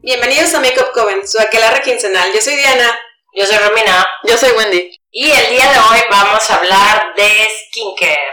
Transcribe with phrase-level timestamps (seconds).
[0.00, 2.32] Bienvenidos a Makeup Coven, su aquelarre quincenal.
[2.32, 2.98] Yo soy Diana.
[3.34, 4.06] Yo soy Romina.
[4.24, 4.98] Yo soy Wendy.
[5.10, 8.32] Y el día de hoy vamos a hablar de skincare,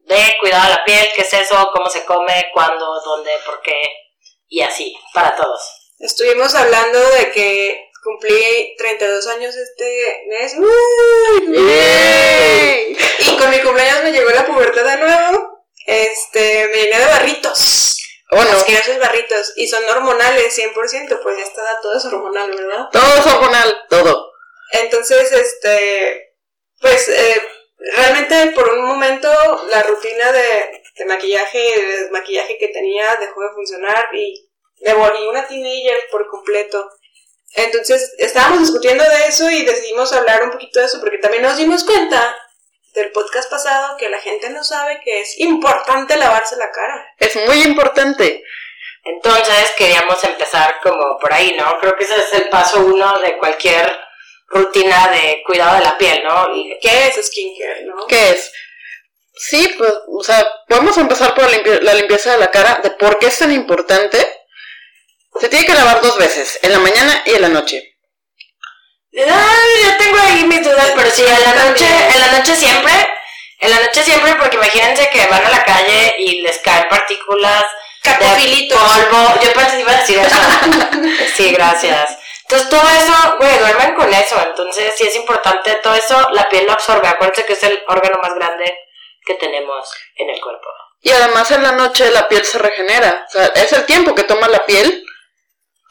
[0.00, 3.80] de cuidado de la piel, qué es eso, cómo se come, cuándo, dónde, por qué,
[4.48, 5.60] y así, para todos.
[5.98, 10.56] Estuvimos hablando de que cumplí 32 años este mes.
[13.18, 15.66] Y con mi cumpleaños me llegó la pubertad de nuevo.
[15.86, 17.96] Este, me llené de barritos.
[18.30, 18.50] Oh, no.
[18.50, 19.52] Asquerosos barritos.
[19.56, 22.88] Y son hormonales, 100%, pues ya está, todo es hormonal, ¿verdad?
[22.92, 24.32] Todo es hormonal, todo.
[24.72, 26.34] Entonces, este,
[26.80, 27.42] pues eh,
[27.94, 29.28] realmente por un momento
[29.70, 34.48] la rutina de, de maquillaje de desmaquillaje que tenía dejó de funcionar y
[34.84, 36.88] me volví una teenager por completo.
[37.54, 41.56] Entonces estábamos discutiendo de eso y decidimos hablar un poquito de eso porque también nos
[41.56, 42.34] dimos cuenta
[42.94, 47.06] del podcast pasado que la gente no sabe que es importante lavarse la cara.
[47.18, 48.44] Es muy importante.
[49.04, 51.78] Entonces queríamos empezar como por ahí, ¿no?
[51.80, 53.90] Creo que ese es el paso uno de cualquier
[54.46, 56.54] rutina de cuidado de la piel, ¿no?
[56.54, 58.06] Y ¿Qué es skincare, no?
[58.06, 58.52] ¿Qué es?
[59.34, 63.26] Sí, pues, o sea, podemos empezar por la limpieza de la cara, de por qué
[63.26, 64.41] es tan importante.
[65.40, 67.96] Se tiene que lavar dos veces, en la mañana y en la noche.
[69.14, 72.92] Ay, yo tengo ahí mis dudas, pero sí, en la noche, en la noche siempre,
[73.60, 77.64] en la noche siempre, porque imagínense que van a la calle y les caen partículas
[78.02, 78.96] Capofilitos.
[78.96, 79.40] de polvo.
[79.42, 80.36] Yo pensé que iba a decir eso.
[81.36, 82.18] sí, gracias.
[82.42, 84.36] Entonces todo eso, güey, duermen con eso.
[84.44, 87.06] Entonces sí es importante, todo eso la piel lo absorbe.
[87.08, 88.64] Acuérdense que es el órgano más grande
[89.24, 90.66] que tenemos en el cuerpo.
[91.00, 93.24] Y además en la noche la piel se regenera.
[93.28, 95.04] O sea, es el tiempo que toma la piel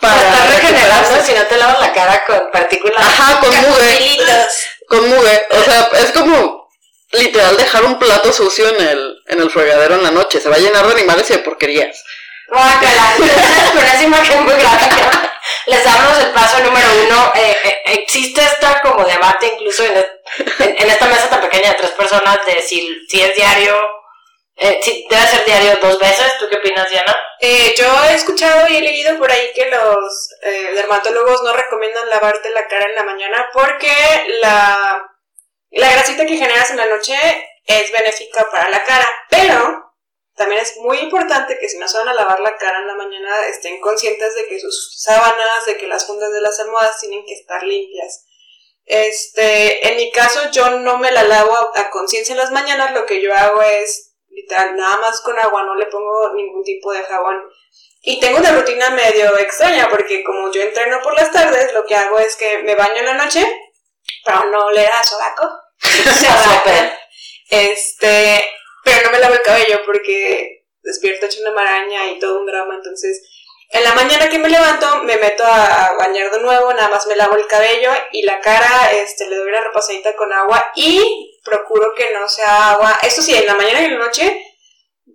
[0.01, 2.97] para estar regenerando si no te lavas la cara con partículas.
[3.05, 3.51] Ajá, con.
[3.51, 4.47] Capofilitos.
[4.87, 5.11] Con.
[5.13, 6.69] O sea, es como
[7.11, 10.39] literal dejar un plato sucio en el, en el fregadero en la noche.
[10.41, 12.03] Se va a llenar de animales y de porquerías.
[12.47, 13.13] Guácala,
[13.73, 15.27] con esa imagen muy gráfica
[15.67, 17.31] les damos el paso número uno.
[17.35, 21.75] Eh, eh, existe esta como debate incluso en, en- en esta mesa tan pequeña de
[21.75, 23.77] tres personas de si, si es diario,
[24.63, 26.37] eh, si debe ser diario dos veces.
[26.37, 27.17] ¿Tú qué opinas, Diana?
[27.39, 32.07] Eh, yo he escuchado y he leído por ahí que los eh, dermatólogos no recomiendan
[32.09, 33.91] lavarte la cara en la mañana porque
[34.39, 35.09] la,
[35.71, 37.15] la grasita que generas en la noche
[37.65, 39.09] es benéfica para la cara.
[39.31, 39.95] Pero
[40.35, 42.93] también es muy importante que si no se van a lavar la cara en la
[42.93, 47.25] mañana estén conscientes de que sus sábanas, de que las fundas de las almohadas tienen
[47.25, 48.27] que estar limpias.
[48.85, 53.07] Este, en mi caso yo no me la lavo a conciencia en las mañanas, lo
[53.07, 54.10] que yo hago es
[54.41, 57.37] literal nada más con agua, no le pongo ningún tipo de jabón.
[58.03, 61.95] Y tengo una rutina medio extraña porque como yo entreno por las tardes, lo que
[61.95, 63.45] hago es que me baño en la noche
[64.25, 65.49] para no oler a sobaco.
[67.53, 68.41] Este,
[68.81, 72.75] pero no me lavo el cabello porque despierto hecho una maraña y todo un drama,
[72.75, 73.21] entonces
[73.73, 77.15] en la mañana que me levanto me meto a, bañar de nuevo, nada más me
[77.15, 81.93] lavo el cabello y la cara este le doy una repasadita con agua y procuro
[81.95, 84.45] que no sea agua, esto sí, en la mañana y en la noche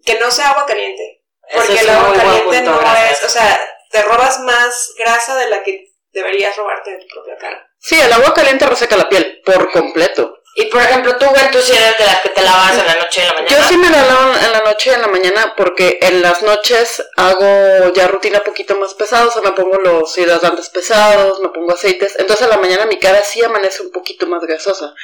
[0.05, 1.23] que no sea agua caliente,
[1.53, 3.19] porque es el agua caliente punto, no gracias.
[3.19, 7.37] es, o sea, te robas más grasa de la que deberías robarte de tu propia
[7.37, 7.69] cara.
[7.79, 10.36] Sí, el agua caliente reseca la piel por completo.
[10.59, 12.95] Y por ejemplo, tú, Gwen, tú si eres de las que te lavas en la
[12.95, 13.57] noche y en la mañana.
[13.57, 16.41] Yo sí me la lavo en la noche y en la mañana porque en las
[16.41, 21.51] noches hago ya rutina poquito más pesada, o sea, me pongo los hidratantes pesados, me
[21.51, 24.95] pongo aceites, entonces en la mañana mi cara sí amanece un poquito más grasosa.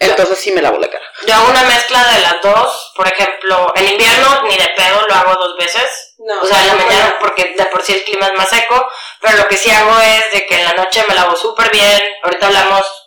[0.00, 1.04] Entonces sí me lavo la cara.
[1.26, 2.92] Yo hago una mezcla de las dos.
[2.94, 6.14] Por ejemplo, en invierno ni de pedo lo hago dos veces.
[6.18, 8.88] No, o sea, en la mañana porque de por sí el clima es más seco.
[9.20, 12.00] Pero lo que sí hago es de que en la noche me lavo súper bien.
[12.22, 12.97] Ahorita hablamos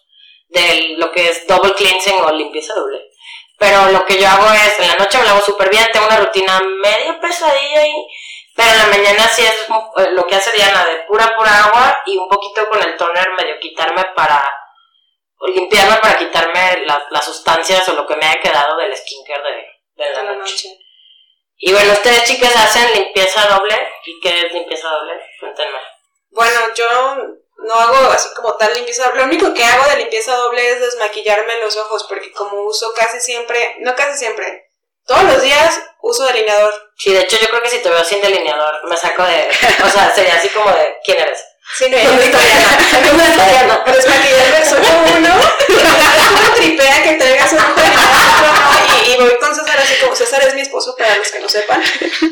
[0.52, 3.10] de lo que es double cleansing o limpieza doble.
[3.58, 5.88] Pero lo que yo hago es en la noche me lavo súper bien.
[5.94, 8.08] Tengo una rutina medio pesadilla ahí.
[8.56, 9.54] Pero en la mañana sí es
[9.98, 13.30] eh, lo que hace Diana de pura, pura agua y un poquito con el toner
[13.38, 14.52] medio quitarme para
[15.38, 19.42] o limpiarme para quitarme la- las sustancias o lo que me haya quedado del skincare
[19.96, 20.38] de, de la noche.
[20.68, 20.78] noche.
[21.58, 23.76] Y bueno, ustedes chicas hacen limpieza doble.
[24.06, 25.14] ¿Y qué es limpieza doble?
[25.40, 25.78] Cuéntenme.
[26.32, 26.88] Bueno, yo
[27.62, 29.12] no hago así como tal limpieza.
[29.14, 33.20] Lo único que hago de limpieza doble es desmaquillarme los ojos, porque como uso casi
[33.20, 34.72] siempre, no casi siempre,
[35.06, 36.74] todos los días uso delineador.
[36.98, 39.50] Sí, de hecho yo creo que si te veo sin delineador me saco de...
[39.86, 40.98] O sea, sería así como de...
[41.04, 41.44] ¿Quién eres?
[41.78, 42.32] Sí, no, ¿Dónde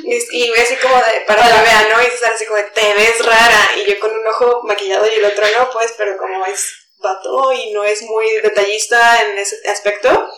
[0.03, 2.01] y, y así como de, para que vean, ¿no?
[2.01, 5.15] Y César así como de, te ves rara, y yo con un ojo maquillado y
[5.15, 9.57] el otro no, pues, pero como es vato y no es muy detallista en ese
[9.69, 10.29] aspecto,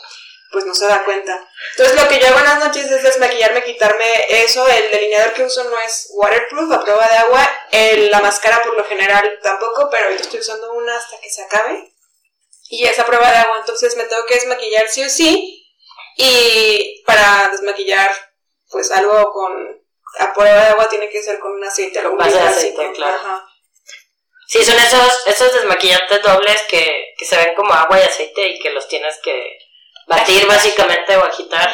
[0.52, 1.50] pues no se da cuenta.
[1.72, 5.44] Entonces lo que yo hago en las noches es desmaquillarme, quitarme eso, el delineador que
[5.44, 9.90] uso no es waterproof, a prueba de agua, el, la máscara por lo general tampoco,
[9.90, 11.94] pero ahorita estoy usando una hasta que se acabe.
[12.70, 15.58] Y esa prueba de agua, entonces me tengo que desmaquillar sí o sí,
[16.18, 18.10] y para desmaquillar,
[18.72, 19.82] pues algo con,
[20.20, 23.16] a prueba de agua tiene que ser con un aceite, algo Base de aceite, claro.
[23.16, 23.48] Ajá.
[24.48, 28.60] Sí, son esos, esos desmaquillantes dobles que, que se ven como agua y aceite y
[28.60, 29.58] que los tienes que
[30.08, 31.70] batir básicamente o agitar.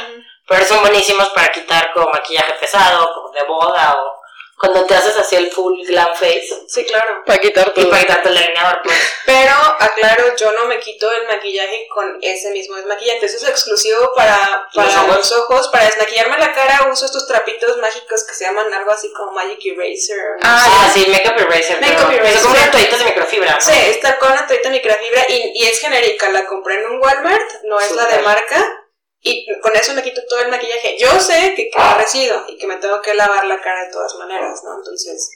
[0.48, 4.17] Pero son buenísimos para quitar como maquillaje pesado, como de boda o
[4.58, 7.24] cuando te haces así el full glam face Sí, claro.
[7.26, 8.98] Para quitar y para quitarte el delineador, pues.
[9.26, 13.28] Pero aclaro, yo no me quito el maquillaje con ese mismo desmaquillante.
[13.28, 15.18] Eso es exclusivo para, para ¿Los ojos?
[15.18, 15.68] los ojos.
[15.68, 19.60] Para desmaquillarme la cara uso estos trapitos mágicos que se llaman algo así como Magic
[19.64, 20.38] Eraser.
[20.40, 20.42] ¿no?
[20.42, 21.80] Ah, sí, Makeup Eraser.
[21.80, 22.40] Makeup eraser.
[22.40, 23.54] Son como toallitas de microfibra.
[23.54, 23.62] ¿no?
[23.62, 26.30] Sí, está con una toallita microfibra y, y es genérica.
[26.30, 28.87] La compré en un Walmart, no es la de marca.
[29.30, 30.98] Y con eso me quito todo el maquillaje.
[31.00, 34.16] Yo sé que queda residuo y que me tengo que lavar la cara de todas
[34.16, 34.76] maneras, ¿no?
[34.78, 35.30] Entonces,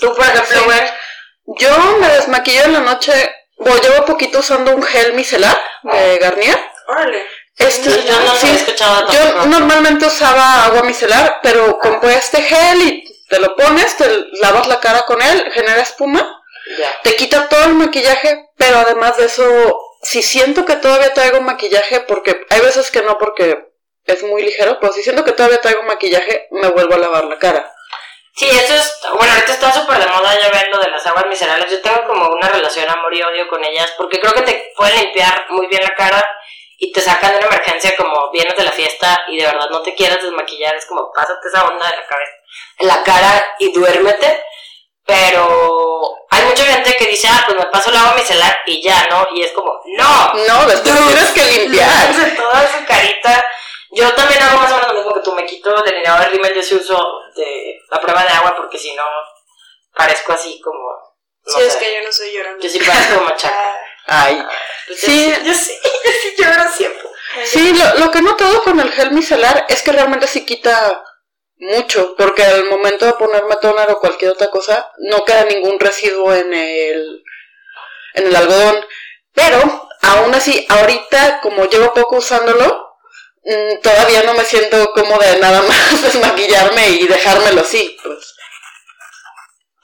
[0.00, 0.80] Tú, por ejemplo, Sí.
[1.58, 3.12] Yo me desmaquillo en la noche,
[3.58, 6.58] bueno, llevo poquito usando un gel micelar de Garnier.
[6.88, 7.26] órale.
[7.58, 12.40] Este, Sí, yo no sí, había escuchado Yo normalmente usaba agua micelar, pero compré este
[12.42, 14.08] gel y te lo pones, te
[14.40, 16.42] lavas la cara con él, genera espuma,
[16.78, 16.90] ya.
[17.02, 19.44] te quita todo el maquillaje, pero además de eso,
[20.02, 23.72] si siento que todavía traigo maquillaje, porque hay veces que no porque
[24.04, 27.38] es muy ligero, pero si siento que todavía traigo maquillaje, me vuelvo a lavar la
[27.38, 27.72] cara.
[28.34, 31.26] Sí, eso es, bueno, ahorita está súper de moda ya ven lo de las aguas
[31.26, 31.70] miserables.
[31.70, 34.98] Yo tengo como una relación amor y odio con ellas porque creo que te pueden
[35.00, 36.26] limpiar muy bien la cara
[36.78, 39.82] y te sacan de una emergencia como vienes de la fiesta y de verdad no
[39.82, 40.74] te quieres desmaquillar.
[40.74, 42.32] Es como pásate esa onda de la cabeza,
[42.78, 44.44] en la cara y duérmete.
[45.04, 49.06] Pero hay mucha gente que dice, ah, pues me paso el agua micelar y ya,
[49.10, 49.26] ¿no?
[49.34, 52.36] Y es como, no, No, después tienes que limpiar.
[52.36, 53.44] Toda su carita.
[53.90, 55.32] Yo también hago más o menos lo mismo que tú.
[55.34, 56.98] Me quito delineador rímel, yo sí uso
[57.36, 59.02] de la prueba de agua porque si no
[59.94, 60.78] parezco así como.
[61.44, 62.58] No sí, es que yo no soy llorona.
[62.60, 63.76] Yo sí parezco machaca.
[64.06, 64.46] Ah, Ay.
[64.86, 65.34] Pues yo Sí.
[65.44, 65.72] Yo sí,
[66.04, 67.08] yo sí lloro siempre.
[67.44, 71.04] Sí, lo, lo que he notado con el gel micelar es que realmente sí quita
[71.62, 76.34] mucho, porque al momento de ponerme toner o cualquier otra cosa, no queda ningún residuo
[76.34, 77.22] en el,
[78.14, 78.84] en el algodón.
[79.32, 82.96] Pero, aún así, ahorita, como llevo poco usándolo,
[83.44, 88.34] mm, todavía no me siento cómoda de nada más desmaquillarme y dejármelo así, pues.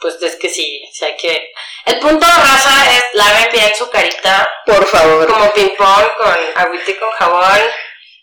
[0.00, 1.52] Pues es que sí, sí hay que.
[1.86, 5.26] El punto de raza es laven bien su carita Por favor.
[5.26, 7.60] como ping pong con agüita y con jabón.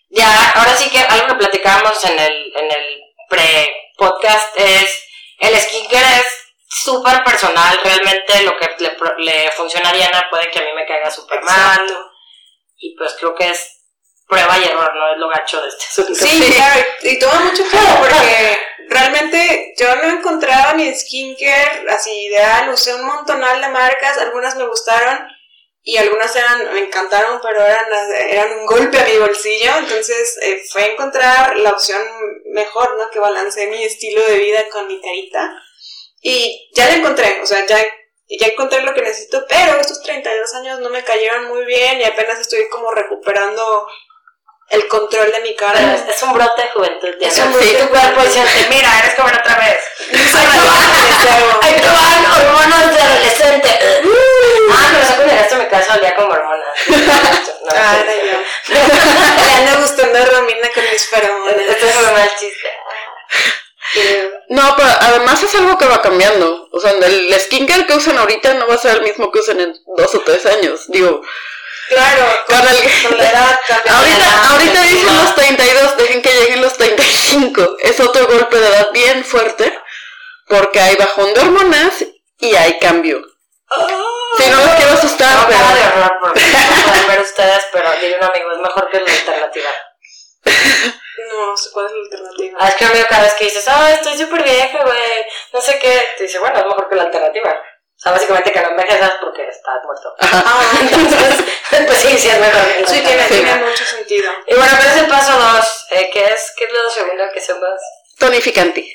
[0.10, 3.05] Ya, ahora sí que algo que platicábamos en el, en el
[3.36, 5.04] pre-podcast es
[5.40, 6.28] el skincare es
[6.68, 10.86] súper personal, realmente lo que le, le funciona a Diana puede que a mí me
[10.86, 11.82] caiga súper mal.
[12.78, 13.72] Y pues creo que es
[14.28, 16.14] prueba y error, no es lo gacho de este asunto.
[16.16, 18.60] Sí, claro, y toma mucho tiempo porque
[18.90, 24.66] realmente yo no encontraba mi skincare así ideal, usé un montonal de marcas, algunas me
[24.66, 25.28] gustaron
[25.88, 27.86] y algunas eran, me encantaron, pero eran,
[28.28, 32.02] eran un golpe a mi bolsillo, entonces eh, fue encontrar la opción
[32.48, 33.08] mejor, ¿no?
[33.12, 35.54] Que balancee mi estilo de vida con mi carita
[36.24, 37.78] y ya la encontré, o sea, ya,
[38.28, 42.04] ya encontré lo que necesito, pero estos 32 años no me cayeron muy bien y
[42.04, 43.88] apenas estoy como recuperando
[44.70, 45.94] el control de mi cara.
[45.94, 47.32] es, es un brote de juventud, Diana.
[47.32, 49.80] Es un Sí, brote tu de cuerpo dice, mira, eres joven otra vez.
[50.12, 50.48] Ay,
[51.62, 53.70] Ahí te van hormonas de adolescente.
[54.72, 56.68] Ah, pero eso cuando llegaste a mi casa olía como hormonas.
[57.66, 58.38] No, Ah, era yo.
[58.70, 61.56] Le anda gustando a Romina con mis feromonas.
[61.68, 62.70] Este es un mal chiste.
[64.50, 66.68] No, pero además es algo que va cambiando.
[66.72, 69.60] O sea, el skincare que usan ahorita no va a ser el mismo que usen
[69.62, 70.82] en dos o tres años.
[70.90, 71.22] Digo,
[71.90, 75.24] Claro, con, Con el- con la edad ahorita, edad, ahorita dicen no.
[75.24, 77.78] los 32, dejen que lleguen los 35.
[77.80, 79.72] Es otro golpe de edad bien fuerte
[80.48, 82.04] porque hay bajón de hormonas
[82.40, 83.22] y hay cambio.
[84.38, 85.60] Sí, no los quiero asustar, No, pero...
[85.60, 89.12] de horror, porque no pueden ver ustedes, pero diría un amigo, es mejor que la
[89.12, 89.70] alternativa.
[91.30, 92.58] No sé cuál es la alternativa.
[92.62, 95.62] Ah, es que un amigo cada vez que dices, ah, estoy súper vieja, güey, no
[95.62, 97.52] sé qué, te dice, bueno, es mejor que la alternativa.
[97.52, 100.14] O sea, básicamente que no envejeces porque estás muerto.
[100.20, 101.46] Ah, Entonces,
[101.88, 102.62] pues sí, sí es mejor.
[102.74, 104.32] que la sí, tiene, tiene mucho sentido.
[104.48, 107.40] Y bueno, pero es el paso dos, eh, que es, ¿qué es lo segundo que
[107.40, 107.82] se más?
[108.20, 108.86] Tonificante.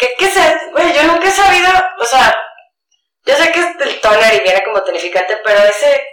[0.00, 0.34] ¿Qué, qué es?
[0.72, 2.36] Güey, yo nunca he sabido, o sea,
[3.26, 6.06] yo sé que es del toner y viene como tonificante, pero ese,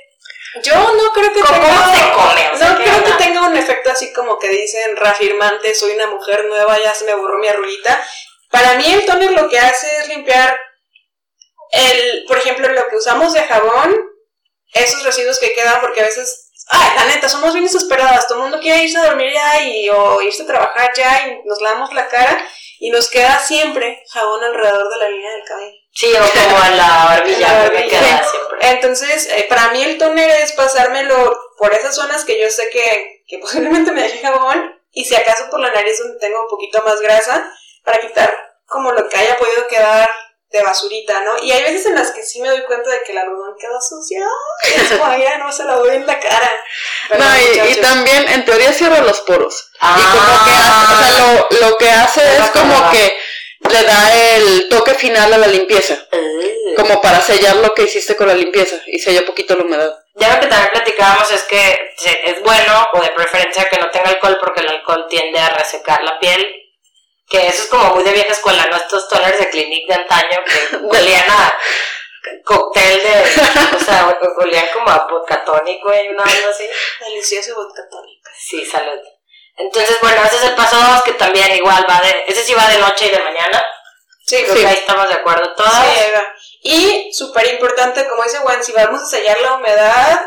[0.63, 1.95] Yo no creo que ¿Cómo tenga.
[1.95, 2.49] se come?
[2.53, 3.17] O sea, no ¿qué creo onda?
[3.17, 7.05] que tenga un efecto así como que dicen reafirmante, soy una mujer nueva, ya se
[7.05, 8.03] me borró mi arruguita.
[8.49, 10.59] Para mí el toner lo que hace es limpiar
[11.71, 13.95] el, por ejemplo, lo que usamos de jabón,
[14.73, 18.43] esos residuos que quedan, porque a veces ay, la neta, somos bien desesperadas, todo el
[18.43, 21.93] mundo quiere irse a dormir ya y, o irse a trabajar ya y nos lavamos
[21.93, 22.45] la cara
[22.79, 25.77] y nos queda siempre jabón alrededor de la línea del cabello.
[25.93, 27.99] Sí, o como en la barbilla, la me barbilla.
[27.99, 28.69] queda siempre.
[28.69, 33.23] Entonces, eh, para mí el toner es pasármelo por esas zonas que yo sé que,
[33.27, 36.81] que posiblemente me deje jabón y si acaso por la nariz donde tengo un poquito
[36.83, 37.51] más grasa
[37.83, 38.33] para quitar
[38.65, 40.09] como lo que haya podido quedar
[40.49, 41.41] de basurita, ¿no?
[41.41, 43.79] Y hay veces en las que sí me doy cuenta de que el algodón queda
[43.79, 44.25] sucio
[44.65, 46.51] y es como, mira, no se lo doy en la cara.
[47.07, 49.71] Pero, No, y, también en teoría cierra los poros.
[49.79, 49.97] Ah.
[49.97, 53.17] Y como que hace, o sea, lo, lo que hace Me es como que
[53.71, 55.97] le da el toque final a la limpieza.
[56.11, 56.75] Uh.
[56.75, 59.93] Como para sellar lo que hiciste con la limpieza y sella poquito la humedad.
[60.15, 61.93] Ya lo que también platicábamos es que
[62.25, 66.01] es bueno o de preferencia que no tenga alcohol porque el alcohol tiende a resecar
[66.03, 66.55] la piel.
[67.27, 68.75] Que eso es como muy de vieja escuela, ¿no?
[68.75, 71.57] Estos toners de Clinique de antaño que olían a
[72.43, 73.75] cóctel de...
[73.75, 76.67] O sea, olían como a vodka tonic, güey, una onda así.
[76.99, 78.31] Delicioso vodka tónica.
[78.37, 78.99] Sí, salud.
[79.61, 82.23] Entonces, bueno, ese es el paso dos que también igual va de...
[82.27, 83.63] Ese sí va de noche y de mañana.
[84.25, 84.61] Sí, Creo Sí.
[84.61, 85.73] que ahí estamos de acuerdo todas.
[85.73, 86.33] Sí, ahí va.
[86.63, 90.21] Y súper importante, como dice Juan, si vamos a sellar la humedad,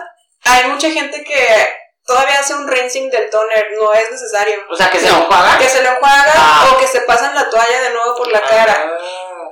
[0.44, 1.68] hay mucha gente que
[2.04, 4.56] todavía hace un rinsing del toner, no es necesario.
[4.68, 5.18] O sea, que se No.
[5.18, 5.58] lo enjuaga.
[5.58, 6.70] Que se lo enjuaga Ah.
[6.74, 8.84] o que se pasan la toalla de nuevo por la cara.
[9.00, 9.48] Ah.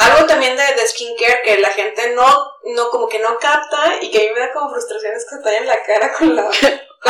[0.00, 4.10] Algo también de, de skincare que la gente no, no, como que no capta y
[4.10, 6.52] que a mí me da como frustraciones que se tallan la cara con la, con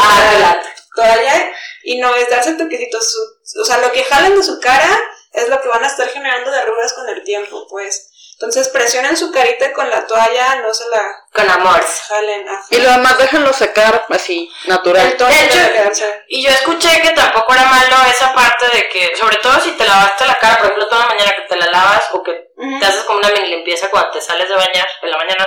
[0.03, 0.63] Ah, la la-
[1.03, 1.53] toalla
[1.85, 3.13] y no es darse toquecitos.
[3.13, 4.89] su- o sea, lo que jalan de su cara
[5.33, 8.11] es lo que van a estar generando de arrugas con el tiempo, pues.
[8.41, 11.03] Entonces presionen su carita con la toalla, no se la
[11.35, 11.85] Con amor.
[12.09, 12.49] jalen.
[12.49, 12.65] ajá.
[12.71, 15.17] Y lo demás déjenlo secar así, natural.
[15.19, 16.05] De hecho.
[16.29, 19.85] Y yo escuché que tampoco era malo esa parte de que, sobre todo si te
[19.85, 22.33] lavaste la cara, por ejemplo, toda la mañana que te la lavas o que
[22.79, 25.47] te haces como una mini limpieza cuando te sales de bañar en la mañana,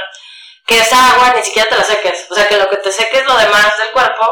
[0.67, 2.27] que esa agua ni siquiera te la seques.
[2.29, 4.27] O sea, que lo que te seques lo demás del cuerpo,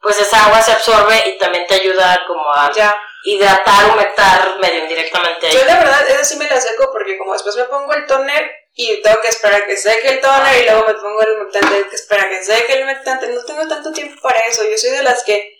[0.00, 3.00] pues esa agua se absorbe y también te ayuda como a Ya.
[3.24, 5.52] hidratar, humectar medio indirectamente ahí.
[5.54, 8.50] Yo la verdad, eso sí me la seco porque como después me pongo el toner
[8.74, 11.68] y tengo que esperar a que seque el toner y luego me pongo el humectante
[11.68, 13.28] tengo que esperar a que seque el humectante.
[13.28, 14.64] No tengo tanto tiempo para eso.
[14.64, 15.52] Yo soy de las que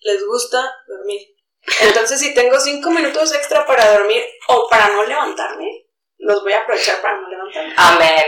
[0.00, 1.20] les gusta dormir.
[1.80, 5.66] Entonces, si tengo cinco minutos extra para dormir o para no levantarme,
[6.18, 7.74] los voy a aprovechar para no levantarme.
[7.76, 8.24] Amén.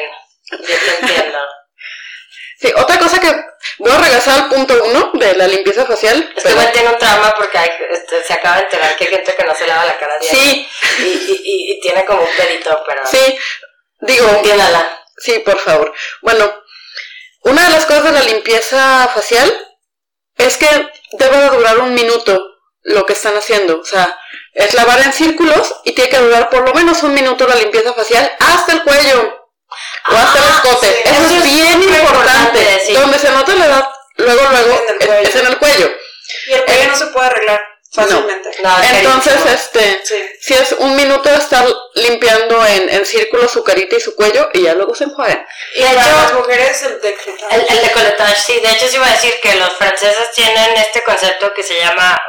[0.50, 1.38] Yo te entiendo.
[2.60, 3.34] Sí, otra cosa que
[3.78, 6.18] voy a regresar al punto uno de la limpieza facial.
[6.36, 9.10] Este pero- güey tiene un trauma porque hay, este, se acaba de enterar que hay
[9.10, 10.40] gente que no se lava la cara diario.
[10.40, 13.02] sí, Y, y, y, y tiene como un pedito, pero...
[13.06, 13.38] sí,
[14.00, 15.00] digo, Entiéndala.
[15.16, 15.92] Sí, por favor.
[16.22, 16.52] Bueno,
[17.42, 19.52] una de las cosas de la limpieza facial
[20.36, 20.66] es que
[21.12, 22.50] debe de durar un minuto
[22.82, 23.80] lo que están haciendo.
[23.80, 24.18] O sea,
[24.52, 27.92] es lavar en círculos y tiene que durar por lo menos un minuto la limpieza
[27.92, 29.43] facial hasta el cuello
[30.10, 30.86] o hasta el Ah, escote.
[30.86, 31.02] sí.
[31.04, 32.00] Eso, Eso es bien importante.
[32.00, 32.92] importante, sí.
[32.94, 35.90] Donde se nota la edad, luego, luego, En el es- en el cuello.
[36.46, 37.60] Y el cuello no se puede arreglar
[37.92, 38.50] fácilmente.
[38.62, 39.54] No, es Entonces, carísimo.
[39.54, 40.28] este, Sí.
[40.40, 44.50] si es un minuto de estar limpiando en, en círculo su carita y su cuello
[44.52, 45.46] y ya luego se enjuagan.
[45.76, 47.16] Y de Para las hecho, mujeres el de
[47.50, 51.02] el, el decolletage, sí, de hecho sí iba a decir que los franceses tienen este
[51.04, 52.20] concepto que se llama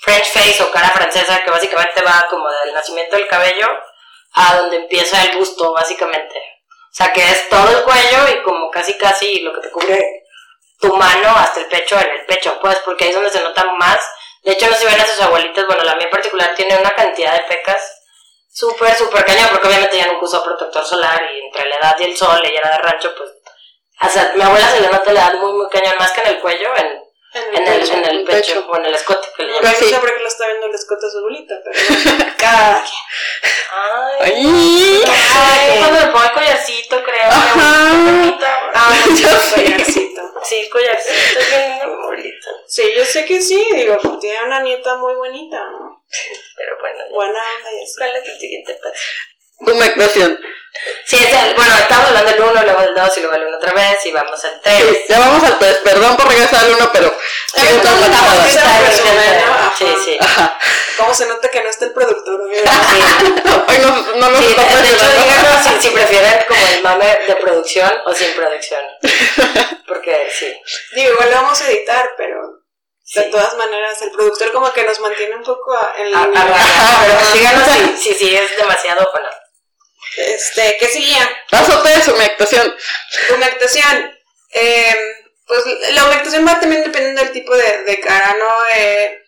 [0.00, 3.68] French face o cara francesa, que básicamente va como del nacimiento del cabello
[4.34, 6.34] a donde empieza el busto, básicamente.
[6.92, 10.24] O sea, que es todo el cuello y como casi casi lo que te cubre
[10.78, 13.64] tu mano hasta el pecho, en el pecho, pues, porque ahí es donde se nota
[13.78, 13.98] más.
[14.42, 16.90] De hecho, no se ven a sus abuelitas, bueno, la mía en particular tiene una
[16.90, 17.80] cantidad de pecas
[18.52, 22.04] súper, súper cañón, porque obviamente ya nunca usó protector solar y entre la edad y
[22.04, 23.30] el sol, ella era de rancho, pues,
[24.02, 26.26] o sea, mi abuela se le nota la edad muy, muy cañón, más que en
[26.26, 27.01] el cuello, en,
[27.34, 28.66] en el, en el el pecho, pecho.
[28.70, 29.72] o en el escote que le No, llaman.
[29.74, 29.94] Pues sí.
[29.94, 31.78] sé por qué lo está viendo el escote de su abuelita, pero
[32.38, 33.52] cada quien.
[33.74, 35.78] Ay, Ay.
[35.78, 37.28] cuando le pongo el collarcito, creo.
[37.30, 38.38] Ajá.
[38.74, 39.64] Ah, sé.
[39.64, 40.22] collarcito.
[40.44, 42.50] Sí, el collarcito, lindo, mi abuelita.
[42.66, 46.04] Sí, yo sé que sí, digo, tiene una nieta muy bonita, ¿no?
[46.56, 47.04] Pero bueno.
[47.10, 47.92] Buena onda y así.
[47.98, 48.94] ¿cuál es el siguiente paso?
[49.60, 50.38] Humectación.
[51.04, 53.56] Sí, es el, bueno, estamos hablando del 1, luego del 2 y luego del 1
[53.58, 54.76] otra vez y vamos al 3.
[54.78, 55.76] Sí, ya vamos al 3.
[55.84, 57.08] Perdón por regresar al 1, pero.
[57.56, 58.42] No, con la no, jalada.
[58.42, 58.56] no, sí.
[58.56, 59.72] Está.
[59.78, 60.18] Sí, sí.
[60.20, 60.58] Ajá.
[60.96, 62.40] ¿Cómo se nota que no está el productor?
[62.40, 67.18] Hoy no, no nos Sí, está de, hecho, díganos si, si prefieren como el mame
[67.26, 68.80] de producción o sin producción.
[69.86, 70.52] Porque sí.
[70.94, 72.38] Digo, igual lo vamos a editar, pero
[73.04, 73.20] sí.
[73.20, 76.26] de todas maneras, el productor como que nos mantiene un poco a- en A- a
[76.26, 76.44] línea.
[76.44, 79.28] rayar, pero díganos si, si, si es demasiado o no.
[80.16, 81.28] Este, ¿qué seguía?
[81.50, 82.74] Paso 3, humectación.
[83.34, 84.18] Humectación.
[84.54, 84.96] Eh,
[85.46, 88.48] pues la humectación va también dependiendo del tipo de, de cara, ¿no?
[88.74, 89.22] Eh,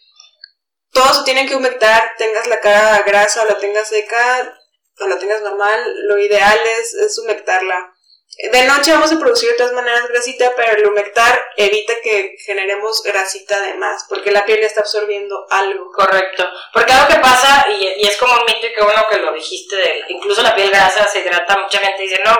[0.93, 4.59] todos se tienen que humectar, tengas la cara grasa o la tengas seca
[5.01, 7.94] o la tengas normal, lo ideal es, es humectarla.
[8.37, 13.01] De noche vamos a producir de todas maneras grasita, pero el humectar evita que generemos
[13.05, 15.93] grasita de más, porque la piel está absorbiendo algo.
[15.93, 16.45] Correcto.
[16.73, 19.77] Porque algo que pasa, y, es como un mito, y que bueno que lo dijiste,
[19.77, 22.37] de, incluso la piel grasa se hidrata, mucha gente dice, no,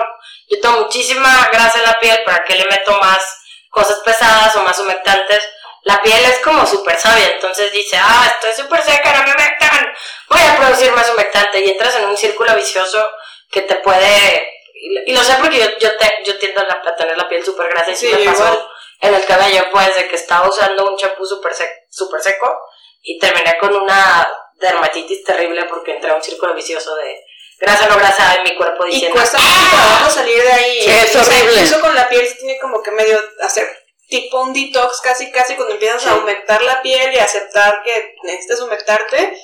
[0.49, 4.63] yo tengo muchísima grasa en la piel, ¿para qué le meto más cosas pesadas o
[4.63, 5.41] más humectantes?
[5.83, 9.93] La piel es como súper sabia, entonces dice, ah, estoy súper seca, no me humectan,
[10.27, 13.01] voy a producir más humectante, y entras en un círculo vicioso
[13.49, 17.27] que te puede y, lo sé porque yo, yo, te, yo tiendo a, tener la
[17.27, 18.69] piel súper grasa y sí, me pasó
[19.01, 21.53] en el cabello, pues, de que estaba usando un champú súper
[21.89, 22.53] super seco
[23.01, 27.23] y terminé con una dermatitis terrible porque entré a un círculo vicioso de
[27.59, 29.15] grasa no grasa en mi cuerpo diciendo...
[29.15, 30.81] Y cuesta mucho trabajo salir de ahí.
[30.81, 31.61] Sí, es horrible.
[31.61, 33.65] Eso con la piel se tiene como que medio hacer
[34.07, 38.61] tipo un detox casi casi cuando empiezas a aumentar la piel y aceptar que necesitas
[38.61, 39.37] humectarte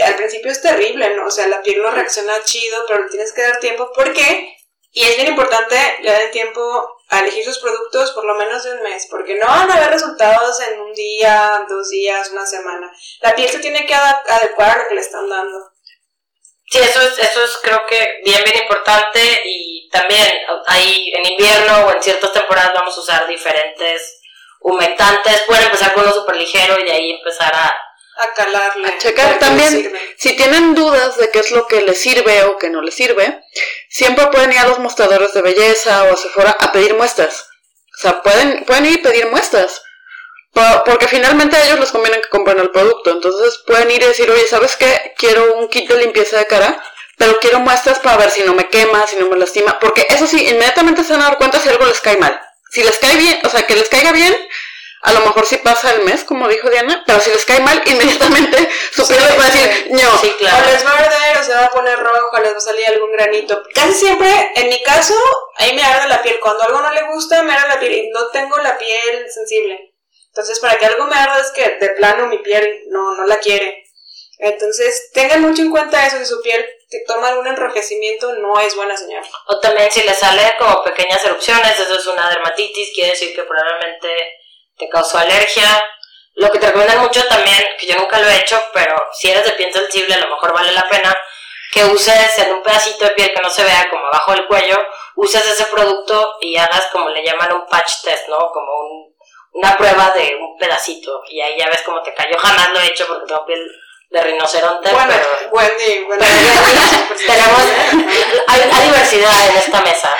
[0.00, 1.26] al principio es terrible, ¿no?
[1.26, 3.92] O sea, la piel no reacciona chido, pero le tienes que dar tiempo.
[3.94, 4.56] ¿Por qué?
[4.92, 6.62] Y es bien importante le den tiempo
[7.08, 9.90] a elegir sus productos por lo menos de un mes, porque no van a haber
[9.90, 12.92] resultados en un día, dos días, una semana.
[13.20, 15.74] La piel se tiene que adecuar a lo que le están dando.
[16.70, 20.26] Sí, eso es, eso es creo que bien, bien importante y también
[20.66, 24.20] ahí en invierno o en ciertas temporadas vamos a usar diferentes
[24.60, 25.42] humectantes.
[25.42, 27.74] Pueden empezar con uno súper ligero y de ahí empezar a,
[28.16, 28.88] a calarle.
[28.88, 32.70] A checar también, si tienen dudas de qué es lo que les sirve o que
[32.70, 33.42] no les sirve,
[33.88, 37.48] siempre pueden ir a los mostradores de belleza o a Sephora a pedir muestras.
[37.96, 39.82] O sea, pueden, pueden ir y pedir muestras.
[40.84, 43.10] Porque finalmente a ellos les conviene que compren el producto.
[43.10, 45.14] Entonces pueden ir y decir, oye, ¿sabes qué?
[45.18, 46.82] Quiero un kit de limpieza de cara,
[47.16, 49.78] pero quiero muestras para ver si no me quema, si no me lastima.
[49.80, 52.40] Porque eso sí, inmediatamente se van a dar cuenta si algo les cae mal.
[52.70, 54.36] Si les cae bien, o sea, que les caiga bien,
[55.04, 57.82] a lo mejor sí pasa el mes, como dijo Diana, pero si les cae mal,
[57.86, 60.18] inmediatamente su piel les va a decir, no.
[60.18, 60.66] Sí, claro.
[60.66, 62.60] O les va a arder, o se va a poner rojo, o les va a
[62.60, 63.62] salir algún granito.
[63.74, 65.14] Casi siempre, en mi caso,
[65.56, 66.40] ahí me arde la piel.
[66.40, 69.94] Cuando algo no le gusta, me arde la piel y no tengo la piel sensible.
[70.28, 73.36] Entonces, para que algo me arda es que de plano mi piel no, no la
[73.36, 73.84] quiere.
[74.38, 76.64] Entonces, tengan mucho en cuenta eso, si su piel
[77.06, 79.22] toma algún enrojecimiento no es buena señal.
[79.48, 83.42] O también si le sale como pequeñas erupciones, eso es una dermatitis, quiere decir que
[83.42, 84.08] probablemente
[84.78, 85.84] te causó alergia.
[86.34, 89.44] Lo que te recomiendan mucho también, que yo nunca lo he hecho, pero si eres
[89.44, 91.16] de piel sensible a lo mejor vale la pena,
[91.72, 94.78] que uses en un pedacito de piel que no se vea como abajo del cuello,
[95.16, 98.38] uses ese producto y hagas como le llaman un patch test, ¿no?
[98.52, 99.12] Como
[99.52, 102.36] una prueba de un pedacito y ahí ya ves cómo te cayó.
[102.38, 103.70] Jamás lo he hecho porque tengo piel
[104.10, 105.50] de rinoceronte, bueno, pero...
[105.50, 106.24] Wendy, bueno,
[107.26, 107.60] tenemos...
[108.46, 110.16] hay, diversidad en esta mesa.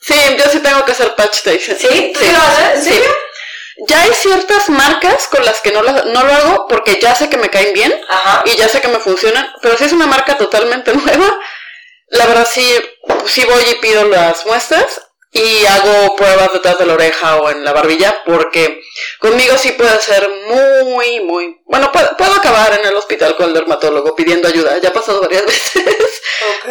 [0.00, 1.80] Sí, yo sí tengo que hacer patch test.
[1.80, 2.12] ¿Sí?
[2.14, 2.84] ¿Tú sí, lo haces?
[2.84, 3.02] ¿Sí?
[3.88, 7.36] Ya hay ciertas marcas con las que no, no lo hago porque ya sé que
[7.36, 7.92] me caen bien
[8.44, 11.40] y ya sé que me funcionan, pero si es una marca totalmente nueva,
[12.08, 12.74] la verdad sí,
[13.26, 15.00] sí voy y pido las muestras
[15.34, 18.80] y hago pruebas detrás de la oreja o en la barbilla porque
[19.18, 21.60] conmigo sí puede ser muy, muy...
[21.66, 25.44] Bueno, puedo, acabar en el hospital con el dermatólogo pidiendo ayuda, ya ha pasado varias
[25.46, 26.13] veces.
[26.44, 26.68] Ok.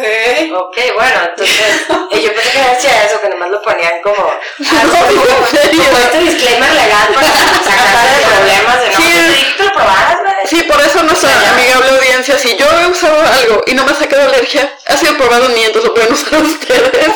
[0.56, 4.14] Ok, bueno, entonces eh, yo pensé que decía eso, que nomás lo ponían como...
[4.58, 7.26] no, como, este disclaimer legal para
[7.64, 12.38] sacar de problemas de no, sí, lo probaras, Sí, por eso no soy amigable audiencia,
[12.38, 15.54] si yo he usado algo y no me ha sacado alergia, ha sido probado en
[15.54, 17.14] mí, entonces lo pueden usar ustedes.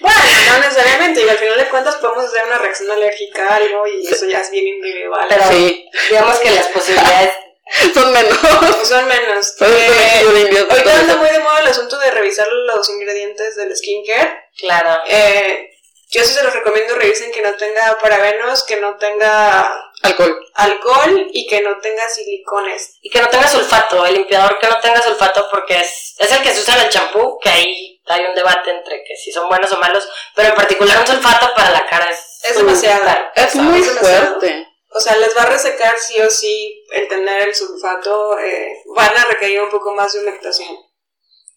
[0.00, 0.18] Bueno,
[0.50, 4.06] no necesariamente, y al final de cuentas podemos hacer una reacción alérgica a algo y
[4.08, 5.26] eso ya es bien individual.
[5.28, 5.88] Pero sí.
[6.08, 7.32] digamos que las posibilidades
[7.94, 8.38] son menos.
[8.84, 9.54] Son menos.
[9.60, 14.50] Eh, ahorita anda muy de moda el asunto de revisar los ingredientes del skincare.
[14.58, 15.00] Claro.
[15.06, 15.70] Eh,
[16.10, 19.66] yo sí se los recomiendo, revisen que no tenga parabenos, que no tenga
[20.02, 20.46] alcohol.
[20.54, 22.98] Alcohol y que no tenga silicones.
[23.00, 26.42] Y que no tenga sulfato, el limpiador que no tenga sulfato porque es, es el
[26.42, 29.48] que se usa en el champú, que ahí hay un debate entre que si son
[29.48, 33.02] buenos o malos, pero en particular un sulfato para la cara es, es demasiado.
[33.34, 34.71] Es muy fuerte.
[34.94, 39.16] O sea, les va a resecar sí o sí el tener el sulfato, eh, van
[39.16, 40.76] a requerir un poco más de humectación.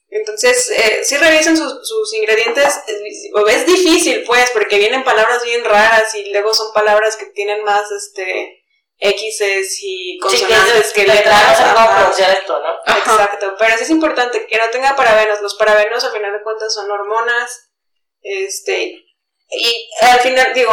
[0.09, 6.15] Entonces, eh, si revisen sus, sus ingredientes, es difícil pues, porque vienen palabras bien raras
[6.15, 8.63] y luego son palabras que tienen más, este,
[8.99, 11.61] X's y consonantes que, letras.
[11.93, 12.95] pronunciar esto, ¿no?
[12.95, 15.41] Exacto, pero sí es importante que no tenga parabenos.
[15.41, 17.71] Los parabenos al final de cuentas son hormonas,
[18.21, 19.05] este,
[19.49, 20.71] y al final, digo,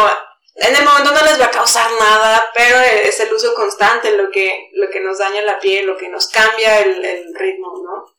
[0.54, 4.30] en el momento no les va a causar nada, pero es el uso constante lo
[4.30, 8.14] que, lo que nos daña la piel, lo que nos cambia el, el ritmo, ¿no?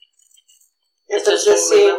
[1.08, 1.93] Entonces, sí.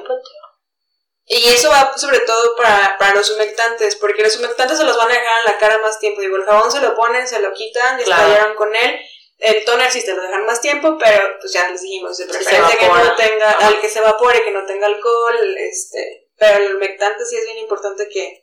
[1.27, 5.11] Y eso va sobre todo para, para, los humectantes, porque los humectantes se los van
[5.11, 6.21] a dejar en la cara más tiempo.
[6.21, 8.55] Digo, el jabón se lo ponen, se lo quitan, claro.
[8.57, 9.01] con él.
[9.39, 12.79] El toner sí te lo dejan más tiempo, pero pues ya les dijimos, de preferencia
[12.79, 17.25] que no tenga, al que se evapore, que no tenga alcohol, este, pero el humectante
[17.25, 18.43] sí es bien importante que,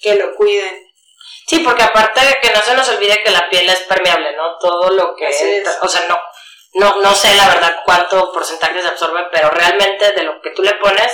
[0.00, 0.93] que lo cuiden.
[1.46, 4.56] Sí, porque aparte de que no se nos olvide que la piel es permeable, ¿no?
[4.58, 5.78] Todo lo que Así entra- es.
[5.82, 6.18] o sea, no,
[6.74, 10.62] no, no sé la verdad cuánto porcentaje se absorbe, pero realmente de lo que tú
[10.62, 11.12] le pones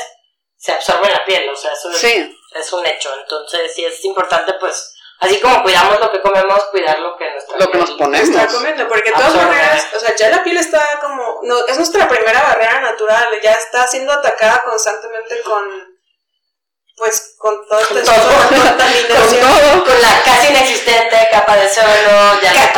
[0.57, 2.38] se absorbe en la piel, o sea, eso es, Sí.
[2.55, 3.11] es un hecho.
[3.20, 7.59] Entonces, sí es importante, pues, así como cuidamos lo que comemos, cuidar lo que nuestra
[7.59, 8.29] Lo que nos ponemos.
[8.29, 11.77] Está comiendo, porque de todas maneras, o sea, ya la piel está como, no, es
[11.77, 15.89] nuestra primera barrera natural, ya está siendo atacada constantemente con,
[17.00, 18.14] pues, con todo este todo.
[18.14, 19.84] Con todo.
[19.84, 22.72] Con la casi inexistente capa de ozono, ya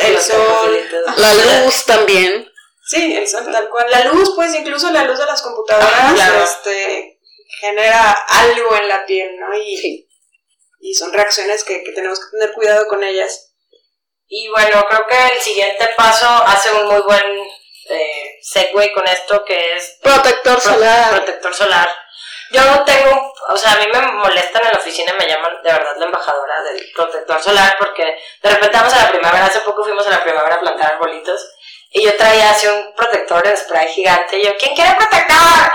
[0.00, 0.88] el sol.
[1.16, 2.46] La luz también.
[2.86, 3.86] Sí, el sol tal cual.
[3.90, 6.42] La luz, pues, incluso la luz de las computadoras, claro.
[6.42, 7.20] este,
[7.60, 9.56] genera algo en la piel, ¿no?
[9.56, 10.08] Y, Sí.
[10.80, 13.52] y son reacciones que, que tenemos que tener cuidado con ellas.
[14.26, 17.24] Y bueno, creo que el siguiente paso hace un muy buen
[17.92, 21.10] eh, segue con esto que es Protector pro- solar.
[21.16, 21.88] protector solar.
[22.52, 25.72] Yo no tengo, o sea, a mí me molestan en la oficina, me llaman de
[25.72, 29.84] verdad la embajadora del protector solar porque de repente vamos a la primavera, hace poco
[29.84, 31.48] fuimos a la primavera a plantar arbolitos
[31.90, 35.70] y yo traía así un protector en spray gigante y yo, ¿quién quiere protector?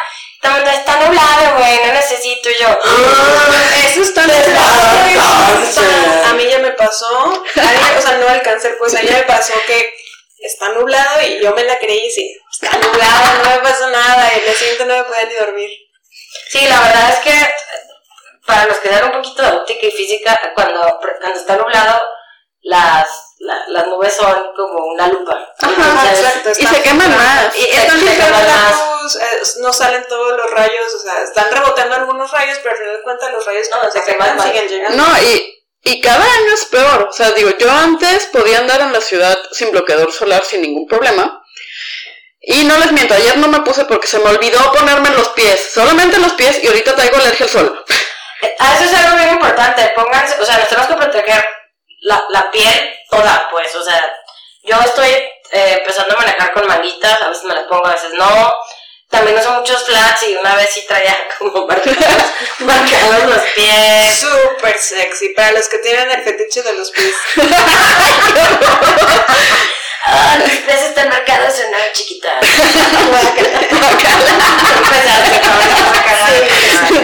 [0.52, 2.68] Mundo, está nublado, güey, no necesito y yo.
[3.88, 4.64] Eso está Cáncer.
[6.26, 9.18] A mí ya me pasó, a o sea, no el cáncer, pues a mí ya
[9.18, 9.94] me pasó que
[10.40, 14.32] está nublado y yo me la creí y sí, está nublado, no me pasó nada
[14.36, 15.85] y día siguiente no me podía ni dormir.
[16.50, 17.54] Sí, la verdad es que
[18.46, 22.02] para los que saben un poquito de óptica y física, cuando, cuando está nublado,
[22.62, 23.08] las,
[23.40, 25.34] la- las nubes son como una lupa.
[25.62, 26.50] Ajá, Entonces, exacto.
[26.60, 27.56] y se queman más.
[27.58, 29.02] Y Se- es donde se queman más.
[29.02, 32.78] luz, eh, no salen todos los rayos, o sea, están rebotando algunos rayos, pero al
[32.78, 34.48] final de cuentas los rayos No, cuando se se queman queman más.
[34.48, 34.98] siguen llegando.
[35.04, 37.08] No, y, y cada año es peor.
[37.10, 40.88] O sea, digo, yo antes podía andar en la ciudad sin bloqueador solar sin ningún
[40.88, 41.44] problema.
[42.48, 45.30] Y no les miento, ayer no me puse porque se me olvidó ponerme en los
[45.30, 45.72] pies.
[45.74, 47.86] Solamente en los pies y ahorita traigo alergia al sol.
[48.60, 49.92] ah, eso es algo bien importante.
[49.96, 51.46] Pónganse, o sea, nos tenemos que proteger
[52.02, 53.74] la, la piel toda, pues.
[53.76, 54.00] O sea,
[54.64, 58.14] yo estoy eh, empezando a manejar con manguitas, a veces me las pongo, a veces
[58.14, 58.54] no.
[59.10, 61.98] También uso muchos flats y una vez sí traía como marcados,
[62.60, 64.20] marcados los pies.
[64.20, 67.16] Súper sexy, para los que tienen el fetiche de los pies.
[70.08, 72.30] Ah, los pies están marcados en una chiquita.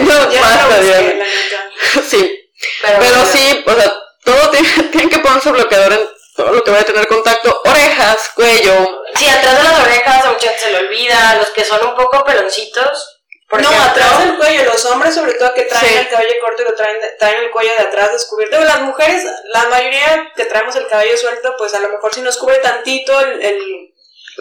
[0.02, 1.02] No, Ya basta, lo busqué, Diana.
[1.02, 2.08] la neta.
[2.08, 2.50] Sí,
[2.82, 3.92] Pero, pero sí, o sea,
[4.24, 7.60] todo tiene, tienen que ponerse bloqueador en todo lo que vaya a tener contacto.
[7.64, 9.02] Orejas, cuello.
[9.16, 11.94] Sí, atrás de las orejas a mucha gente se le olvida, los que son un
[11.96, 13.20] poco peloncitos.
[13.52, 15.94] Por no, ejemplo, atrás del cuello, los hombres sobre todo que traen Sí.
[15.98, 18.58] el cabello corto y lo traen, traen el cuello de atrás descubierto.
[18.60, 22.38] Las mujeres, la mayoría que traemos el cabello suelto, pues a lo mejor sí nos
[22.38, 23.42] cubre tantito el...
[23.42, 23.94] el-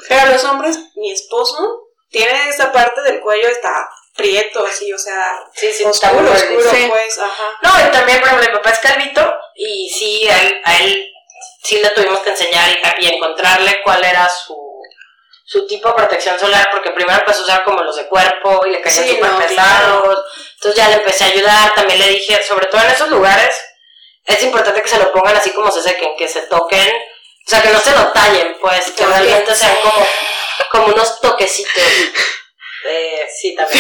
[0.08, 5.43] Pero los hombres, mi esposo, tiene esa parte del cuello, está prieto así, o sea,
[5.56, 6.86] Sí, sí, está oscuro, muy oscuro, sí.
[6.89, 7.47] pues, ajá.
[7.63, 11.12] No, y también, por ejemplo, mi papá es calvito y sí, a él, a él
[11.63, 12.69] sí le tuvimos que enseñar
[13.00, 14.56] y, y encontrarle cuál era su,
[15.52, 18.70] su tipo de protección solar, porque primero empezó a usar como los de cuerpo y
[18.72, 20.18] le caían Sí, súper no, pesados.
[20.56, 23.54] Entonces ya le empecé a ayudar, también le dije, sobre todo en esos lugares,
[24.26, 27.62] es importante que se lo pongan así como se sequen, que se toquen, o sea,
[27.62, 30.08] que no se lo tallen, pues, que También, realmente sean como,
[30.72, 31.84] como unos toquecitos.
[32.88, 33.80] Eh, sí, también.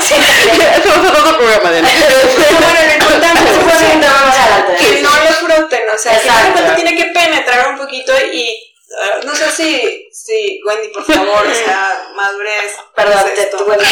[0.00, 0.82] sí, también.
[1.10, 1.70] Otro programa.
[1.70, 6.46] Pero bueno, lo importante es que- no lo froten, o sea, que Exacto.
[6.46, 8.64] de repente tiene que penetrar un poquito y
[8.96, 12.76] ah, no sé si, si Wendy, por favor, o sea, madurez.
[12.94, 13.84] Perdón, ¿qué es te tuve que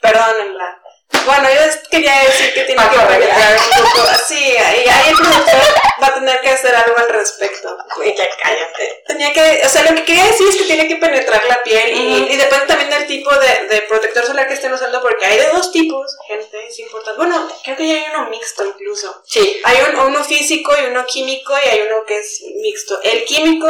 [0.00, 0.82] Perdónenla.
[1.26, 5.77] Bueno, yo quería decir que tiene que penetrar un poco así, y ahí el productor
[6.02, 7.76] va a tener que hacer algo al respecto.
[8.04, 9.02] Ya cállate.
[9.06, 11.96] Tenía que, o sea, lo que quería decir es que tiene que penetrar la piel
[11.96, 15.38] y, y depende también del tipo de, de protector solar que estén usando, porque hay
[15.38, 17.18] de dos tipos, gente, es importante.
[17.18, 19.22] Bueno, creo que ya hay uno mixto incluso.
[19.26, 19.60] Sí.
[19.64, 23.00] Hay un, uno físico y uno químico y hay uno que es mixto.
[23.02, 23.68] El químico,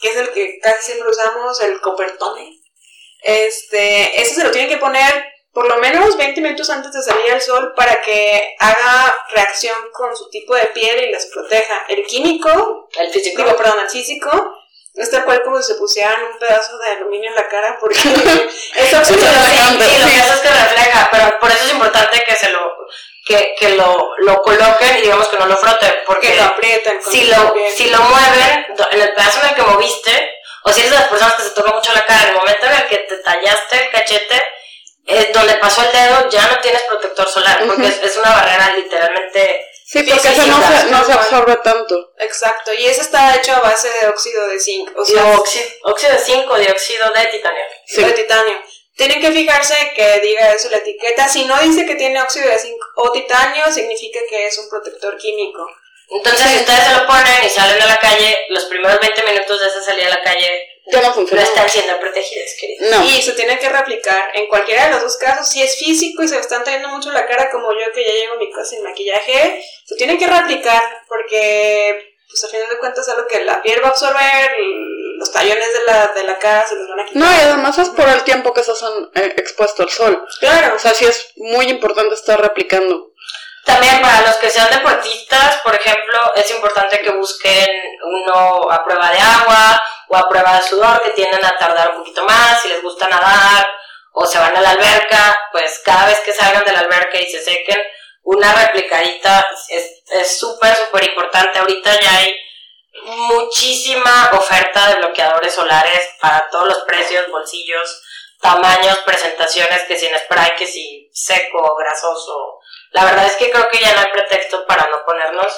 [0.00, 2.58] que es el que casi siempre usamos, el copertone,
[3.22, 7.32] este, ese se lo tienen que poner por lo menos 20 minutos antes de salir
[7.32, 11.84] al sol para que haga reacción con su tipo de piel y les proteja.
[11.88, 13.42] El químico, El físico.
[13.42, 14.58] digo, perdón, el físico,
[14.94, 17.96] es tal cual como si se pusieran un pedazo de aluminio en la cara porque
[18.76, 22.50] es sí, lo que hace es que refleja, pero por eso es importante que se
[22.50, 22.60] lo
[23.26, 27.00] que, que lo, lo coloquen y digamos que no lo froten, porque que lo aprietan.
[27.02, 30.30] si lo, si lo mueven en el pedazo en el que moviste,
[30.64, 32.66] o si eres de las personas que se toca mucho la cara, en el momento
[32.66, 34.42] en el que te tallaste el cachete,
[35.18, 38.74] es donde pasó el dedo, ya no tienes protector solar, porque es, es una barrera
[38.76, 39.66] literalmente...
[39.84, 42.12] Sí, porque sí, no, se, no se absorbe tanto.
[42.18, 46.12] Exacto, y ese está hecho a base de óxido de zinc, o sea, Dióxido, óxido
[46.12, 47.62] de zinc o dióxido de titanio.
[47.86, 48.02] Sí.
[48.02, 48.62] de titanio.
[48.96, 51.28] tienen que fijarse que diga eso la etiqueta.
[51.28, 55.18] Si no dice que tiene óxido de zinc o titanio, significa que es un protector
[55.18, 55.68] químico.
[56.08, 59.60] Entonces, si ustedes se lo ponen y salen a la calle, los primeros 20 minutos
[59.60, 61.42] de esa salida a la calle Ya no no funciona.
[61.42, 62.90] están siendo protegidas, queridos.
[62.90, 63.04] No.
[63.04, 65.48] Y se tiene que reaplicar en cualquiera de los dos casos.
[65.48, 68.34] Si es físico y se están teniendo mucho la cara, como yo que ya llego
[68.34, 73.06] a mi casa sin maquillaje, se tiene que reaplicar porque, pues, al final de cuentas,
[73.06, 76.38] es algo que la piel va a absorber, y los tallones de la, de la
[76.38, 77.22] cara se los van a quitar.
[77.22, 78.82] No, y además es por el tiempo que estás
[79.14, 80.26] eh, expuesto al sol.
[80.40, 80.74] Claro.
[80.74, 83.12] O sea, sí es muy importante estar replicando.
[83.64, 87.68] También para los que sean deportistas, por ejemplo, es importante que busquen
[88.02, 89.80] uno a prueba de agua
[90.12, 93.08] o a prueba de sudor, que tienden a tardar un poquito más, si les gusta
[93.08, 93.66] nadar
[94.12, 97.30] o se van a la alberca, pues cada vez que salgan de la alberca y
[97.30, 97.82] se sequen,
[98.24, 101.58] una replicadita es súper, súper importante.
[101.58, 102.36] Ahorita ya hay
[103.04, 108.02] muchísima oferta de bloqueadores solares para todos los precios, bolsillos,
[108.38, 112.58] tamaños, presentaciones, que si en spray, que si seco grasoso.
[112.90, 115.52] La verdad es que creo que ya no hay pretexto para no ponernos.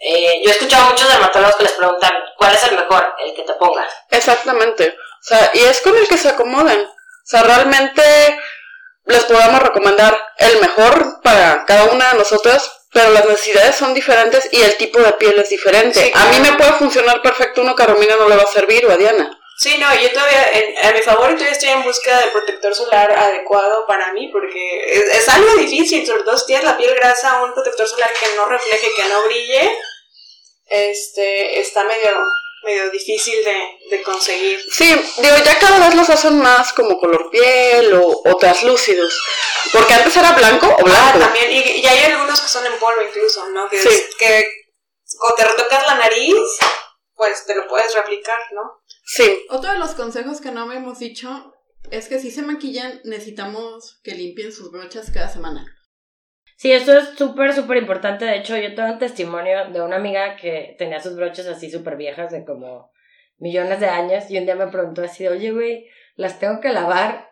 [0.00, 3.14] Eh, yo he escuchado muchos dermatólogos que les preguntan, ¿cuál es el mejor?
[3.24, 3.92] El que te pongas.
[4.10, 4.88] Exactamente.
[4.88, 6.80] O sea, y es con el que se acomoden.
[6.80, 8.02] O sea, realmente
[9.04, 14.48] les podemos recomendar el mejor para cada una de nosotras, pero las necesidades son diferentes
[14.52, 16.02] y el tipo de piel es diferente.
[16.02, 18.46] Sí, A mí me puede funcionar perfecto uno que a Romina no le va a
[18.46, 19.36] servir o a Diana.
[19.58, 23.12] Sí, no, yo todavía, en, a mi favor, todavía estoy en busca del protector solar
[23.12, 27.42] adecuado para mí, porque es, es algo difícil, sobre todo si tienes la piel grasa,
[27.42, 29.70] un protector solar que no refleje, que no brille,
[30.70, 32.10] este, está medio,
[32.64, 34.60] medio difícil de, de conseguir.
[34.72, 34.86] Sí,
[35.18, 39.20] digo, ya cada vez los hacen más como color piel o, o translúcidos.
[39.72, 41.18] Porque antes era blanco o Ah, blanco.
[41.18, 43.68] también, y, y hay algunos que son en polvo incluso, ¿no?
[43.68, 43.88] Que, Sí.
[43.88, 44.44] es- que
[45.28, 46.34] o te retocas la nariz,
[47.14, 48.62] pues te lo puedes replicar, ¿no?
[49.04, 51.52] Sí, Otro de los consejos que no me hemos dicho
[51.90, 55.66] es que si se maquillan necesitamos que limpien sus brochas cada semana.
[56.60, 58.26] Sí, eso es súper, súper importante.
[58.26, 61.96] De hecho, yo tengo un testimonio de una amiga que tenía sus broches así súper
[61.96, 62.92] viejas de como
[63.38, 67.30] millones de años y un día me preguntó así, oye, güey, las tengo que lavar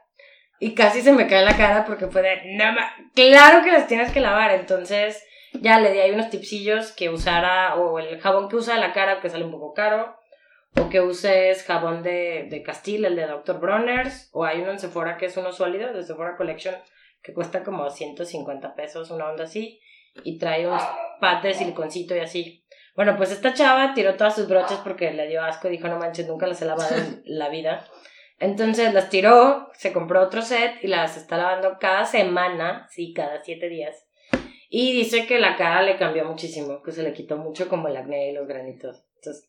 [0.58, 2.74] y casi se me cae la cara porque fue de, no,
[3.14, 4.52] claro que las tienes que lavar.
[4.52, 8.80] Entonces, ya le di ahí unos tipsillos que usara o el jabón que usa de
[8.80, 10.16] la cara que sale un poco caro
[10.74, 13.60] o que uses jabón de, de Castile, el de Dr.
[13.60, 16.76] Bronner's o hay uno en Sephora que es uno sólido de Sephora Collection
[17.22, 19.80] que cuesta como 150 pesos, una onda así,
[20.24, 20.78] y trae un
[21.20, 22.64] pad de siliconcito y así.
[22.94, 25.98] Bueno, pues esta chava tiró todas sus broches porque le dio asco y dijo, no
[25.98, 27.86] manches, nunca las he lavado en la vida.
[28.40, 33.42] Entonces las tiró, se compró otro set y las está lavando cada semana, sí, cada
[33.42, 34.06] siete días.
[34.70, 37.96] Y dice que la cara le cambió muchísimo, que se le quitó mucho como el
[37.96, 39.04] acné y los granitos.
[39.16, 39.48] Entonces,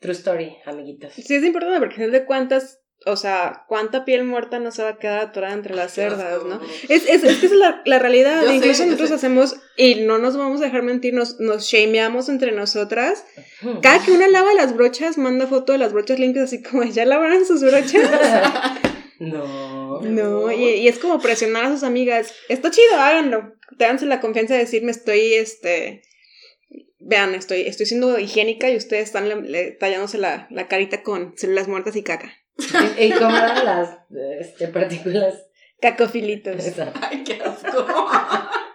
[0.00, 1.12] true story, amiguitos.
[1.14, 4.98] Sí, es importante porque de cuentas, o sea, cuánta piel muerta no se va a
[4.98, 6.60] quedar atorada entre las cerdas, ¿no?
[6.88, 8.42] Es, es, es que es la, la realidad.
[8.44, 9.14] Yo Incluso nosotros sé.
[9.14, 13.24] hacemos, y no nos vamos a dejar mentir, nos, nos shameamos entre nosotras.
[13.82, 17.04] Cada que una lava las brochas, manda foto de las brochas limpias, así como, ¿ya
[17.06, 18.10] lavaron sus brochas?
[19.18, 20.00] no.
[20.00, 22.32] No, y, y es como presionar a sus amigas.
[22.48, 23.54] Está chido, háganlo.
[23.78, 26.02] Ténganse la confianza de decirme, estoy, este.
[27.00, 31.32] Vean, estoy, estoy siendo higiénica y ustedes están le- le- tallándose la, la carita con
[31.36, 32.32] células muertas y caca.
[32.58, 33.98] ¿Y, y cómo eran las
[34.40, 35.46] este, partículas?
[35.80, 36.66] Cacofilitos.
[36.66, 37.00] Exacto.
[37.02, 37.86] Ay, qué asco.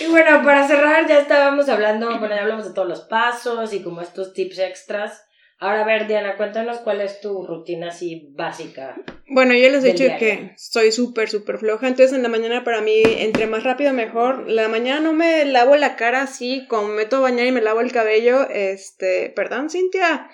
[0.00, 3.82] Y bueno, para cerrar, ya estábamos hablando, bueno, ya hablamos de todos los pasos y
[3.82, 5.24] como estos tips extras.
[5.58, 8.96] Ahora, a ver, Diana, cuéntanos cuál es tu rutina así básica.
[9.28, 10.18] Bueno, yo les he dicho diario.
[10.18, 11.86] que soy súper, súper floja.
[11.86, 14.50] Entonces, en la mañana para mí, entre más rápido mejor.
[14.50, 17.60] La mañana no me lavo la cara así, como me meto a bañar y me
[17.60, 18.48] lavo el cabello.
[18.50, 20.28] Este, perdón, Cintia.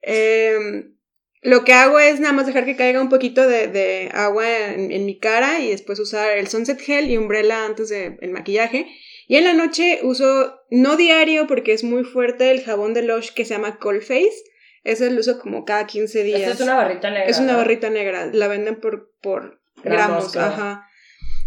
[0.00, 0.96] Em,
[1.42, 4.92] lo que hago es nada más dejar que caiga un poquito de, de agua en,
[4.92, 8.86] en mi cara y después usar el Sunset Gel y Umbrella antes del maquillaje.
[9.26, 13.30] Y en la noche uso, no diario porque es muy fuerte, el jabón de Lush
[13.30, 14.44] que se llama Cold Face.
[14.84, 16.40] Ese lo uso como cada 15 días.
[16.42, 17.26] Esta es una barrita negra.
[17.28, 20.52] Es una barrita negra, la venden por, por Gramos, gramos, claro.
[20.52, 20.88] ajá.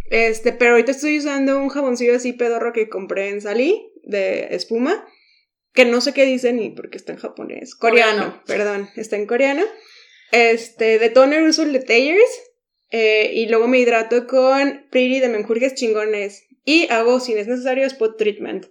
[0.09, 5.05] Este, pero ahorita estoy usando un jaboncillo así pedorro que compré en Salí, de espuma,
[5.75, 7.75] que no sé qué dice ni porque está en japonés.
[7.75, 8.43] Coreano, Coreano.
[8.47, 9.63] perdón, está en coreano.
[10.31, 12.29] Este, de toner uso el de Tayers,
[12.89, 16.43] eh, y luego me hidrato con Pretty de menjurjes chingones.
[16.63, 18.65] Y hago, si es necesario, spot treatment.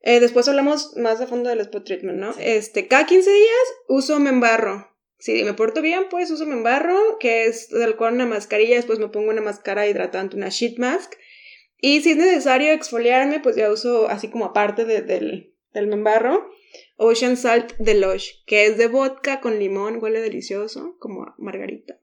[0.00, 2.32] Eh, después hablamos más a fondo del spot treatment, ¿no?
[2.32, 2.40] Sí.
[2.42, 4.88] Este, cada 15 días uso membarro.
[5.18, 9.08] Si me porto bien, pues uso membarro, que es del cual una mascarilla, después me
[9.08, 11.14] pongo una máscara hidratante, una sheet mask.
[11.80, 16.50] Y si es necesario exfoliarme, pues ya uso así como aparte de- del, del Membarro.
[16.96, 21.94] Ocean Salt de Lush, que es de vodka con limón, huele delicioso, como a margarita.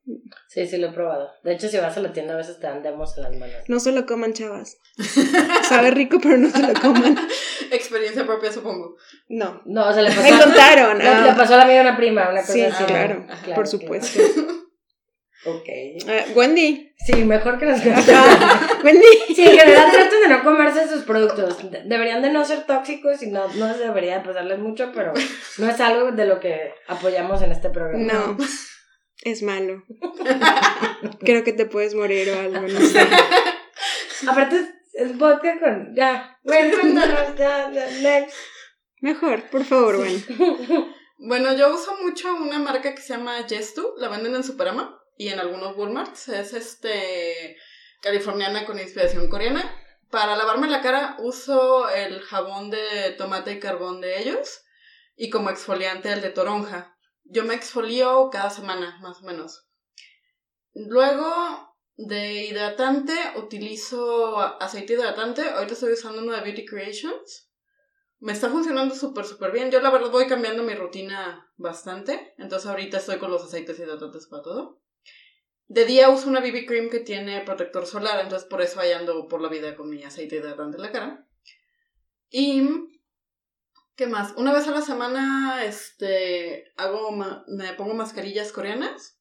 [0.47, 1.29] Sí, sí, lo he probado.
[1.43, 3.55] De hecho, si vas a la tienda, a veces te dan demos en las manos.
[3.67, 4.77] No se lo coman, chavas.
[5.69, 7.15] Sabe rico, pero no se lo coman.
[7.71, 8.95] Experiencia propia, supongo.
[9.29, 9.61] No.
[9.65, 10.97] No, o sea, le pasó, Me contaron.
[10.97, 11.25] le, ah.
[11.27, 12.83] le pasó a la amiga de una prima, una cosa Sí, así.
[12.85, 14.19] claro, Claro por que- supuesto.
[15.45, 15.69] Ok.
[16.07, 16.91] Ah, Wendy.
[17.05, 18.79] Sí, mejor que las Ajá.
[18.83, 19.05] Wendy.
[19.35, 21.71] Sí, en general traten de no comerse sus productos.
[21.71, 25.13] De- Deberían de no ser tóxicos y no, no se debería pasarles mucho, pero
[25.59, 28.03] no es algo de lo que apoyamos en este programa.
[28.11, 28.37] No.
[29.23, 29.83] Es malo.
[31.21, 32.99] Creo que te puedes morir o algo, no sé.
[34.27, 34.61] Aparte
[34.93, 35.93] es, vodka con...
[35.95, 38.35] Ya, bueno, cuéntanos, ya, ya, next.
[39.01, 40.23] Mejor, por favor, Wendy.
[41.17, 45.29] Bueno, yo uso mucho una marca que se llama Gestu, la venden en Superama y
[45.29, 46.29] en algunos Walmarts.
[46.29, 47.57] Es este
[48.01, 49.81] californiana con inspiración coreana.
[50.11, 54.63] Para lavarme la cara uso el jabón de tomate y carbón de ellos
[55.15, 56.95] y como exfoliante el de toronja.
[57.23, 59.67] Yo me exfolio cada semana, más o menos.
[60.73, 65.41] Luego de hidratante utilizo aceite hidratante.
[65.49, 67.49] Ahorita estoy usando uno de Beauty Creations.
[68.19, 69.71] Me está funcionando súper, súper bien.
[69.71, 72.35] Yo la verdad voy cambiando mi rutina bastante.
[72.37, 74.84] Entonces ahorita estoy con los aceites hidratantes para todo.
[75.67, 78.19] De día uso una BB Cream que tiene protector solar.
[78.21, 81.27] Entonces por eso ahí ando por la vida con mi aceite hidratante en la cara.
[82.29, 82.69] Y...
[83.95, 84.33] ¿Qué más?
[84.35, 89.17] Una vez a la semana, este, hago, ma- me pongo mascarillas coreanas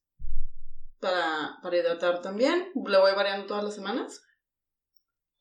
[0.99, 2.71] para, para hidratar también.
[2.75, 4.21] Le voy variando todas las semanas.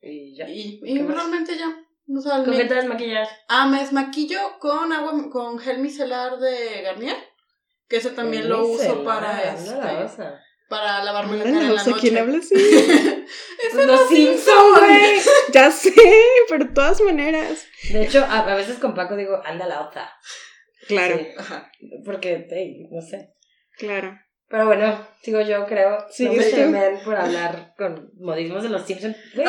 [0.00, 0.48] Y ya.
[0.48, 1.76] Y, ¿Qué y realmente ya.
[2.16, 3.28] O sea, ¿Con qué te desmaquillas?
[3.48, 7.16] Ah, me desmaquillo con agua, con gel micelar de Garnier.
[7.88, 9.74] Que ese también lo uso para este,
[10.74, 12.22] para lavarme la cara en la sea, ¿quién noche.
[12.22, 12.54] habla así?
[13.72, 15.20] Pues los Simpson, güey.
[15.52, 15.92] ya sé,
[16.48, 17.66] pero de todas maneras.
[17.90, 20.12] De hecho, a, a veces con Paco digo, anda la otra.
[20.86, 21.70] Claro, Sí, Ajá.
[22.04, 23.30] porque, hey, no sé.
[23.78, 24.18] claro.
[24.48, 26.04] Pero bueno, sigo yo, creo.
[26.10, 26.54] Sí, no me sí.
[26.54, 29.16] temen por hablar con modismos de los Simpsons.
[29.34, 29.46] Güey,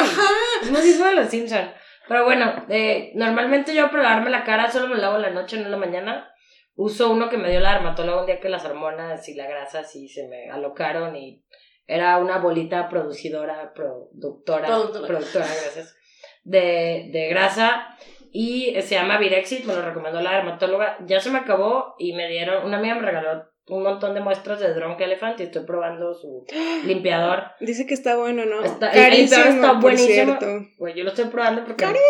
[0.63, 1.69] es modismo de los Simpsons.
[2.07, 5.57] Pero bueno, eh, normalmente yo para lavarme la cara solo me lavo en la noche,
[5.57, 6.29] no en la mañana.
[6.75, 9.83] Uso uno que me dio la dermatóloga un día que las hormonas y la grasa
[9.83, 11.43] sí se me alocaron y
[11.87, 15.07] era una bolita producidora, productora, Productora.
[15.07, 15.95] productora, gracias,
[16.43, 17.95] de, de grasa
[18.31, 20.97] y se llama Virexit, me lo recomendó la dermatóloga.
[21.05, 24.59] Ya se me acabó y me dieron, una amiga me regaló un montón de muestras
[24.59, 26.45] de Drunk Elephant y estoy probando su
[26.85, 27.43] limpiador.
[27.61, 28.61] Dice que está bueno, ¿no?
[28.63, 30.37] Está- el- el está por buenísimo.
[30.77, 32.01] Güey, yo lo estoy probando porque Carísimo,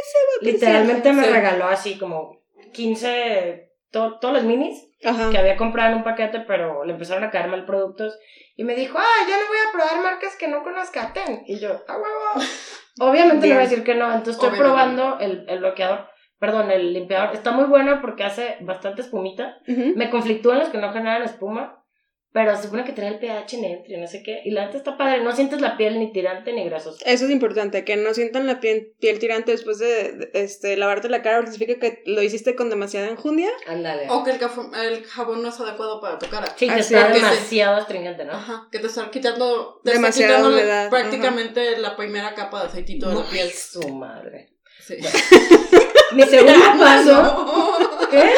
[0.42, 2.42] literalmente me regaló así como
[2.74, 3.65] 15,
[3.96, 5.30] to- todos los minis Ajá.
[5.32, 8.18] que había comprado en un paquete, pero le empezaron a caer mal productos.
[8.58, 11.44] Y me dijo, ah, ya no voy a probar marcas que no conozca, ten.
[11.48, 12.46] Y yo, ah, huevo.
[13.00, 14.74] Obviamente le voy a decir que no, entonces estoy Obviamente.
[14.76, 16.08] probando el, el bloqueador,
[16.40, 17.34] perdón, el limpiador.
[17.36, 19.58] Está muy bueno porque hace bastante espumita.
[19.68, 21.84] Me conflictúan los que no generan espuma,
[22.36, 24.42] pero se supone que trae el pH neutro y no sé qué.
[24.44, 27.02] Y la neta está padre, no sientes la piel ni tirante ni grasosa.
[27.06, 31.08] Eso es importante, que no sientan la piel, piel tirante después de, de, este, lavarte
[31.08, 33.50] la cara, porque significa que lo hiciste con demasiada enjundia.
[33.68, 34.08] Ándale.
[34.10, 34.40] O que el,
[34.84, 36.48] el jabón no es adecuado para tu cara.
[36.58, 37.14] Sí, que Así está es.
[37.22, 38.34] demasiado astringente, ¿no?
[38.34, 42.68] Ajá, que te están quitando, te Demasiada está quitando humedad, prácticamente la primera capa de
[42.68, 43.50] aceitito de la piel.
[43.50, 44.50] Su madre.
[44.86, 44.98] Sí.
[46.12, 47.14] Mi segundo paso.
[47.14, 48.10] No.
[48.12, 48.34] ¿Qué?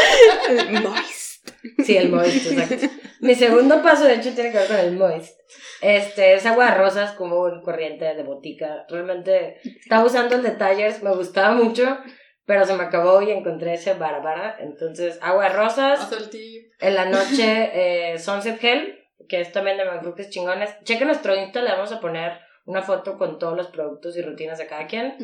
[1.84, 2.88] Sí, el moist, exacto.
[3.22, 5.40] Mi segundo paso, de hecho, tiene que ver con el moist.
[5.82, 8.86] Este, es agua de rosas como un corriente de botica.
[8.90, 11.98] Realmente estaba usando el de Tallers, me gustaba mucho,
[12.46, 14.58] pero se me acabó y encontré ese barabara.
[14.60, 16.12] Entonces, agua de rosas.
[16.12, 16.72] El tip.
[16.80, 20.76] En la noche, eh, Sunset Gel, que es también de Manfruques chingones.
[20.84, 24.60] Cheque nuestro Insta, le vamos a poner una foto con todos los productos y rutinas
[24.60, 25.16] de cada quien.